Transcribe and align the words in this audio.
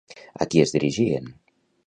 A 0.45 0.47
qui 0.53 0.63
es 0.63 0.73
dirigien? 0.77 1.31